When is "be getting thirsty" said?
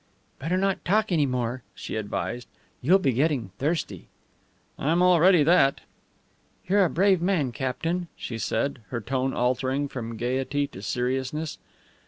2.97-4.07